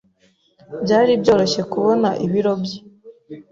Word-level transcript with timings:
Byari 0.83 1.11
byoroshye 1.21 1.61
kubona 1.71 2.09
ibiro 2.25 2.51
bye. 2.63 2.79